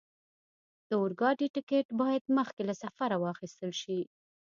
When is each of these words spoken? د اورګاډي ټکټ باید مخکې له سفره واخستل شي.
د 0.89 0.91
اورګاډي 1.01 1.47
ټکټ 1.55 1.87
باید 2.01 2.23
مخکې 2.37 2.61
له 2.69 2.73
سفره 2.83 3.15
واخستل 3.23 3.71
شي. 3.81 3.99